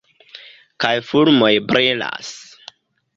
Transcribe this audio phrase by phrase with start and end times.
[0.85, 2.33] Kaj fulmoj brilas!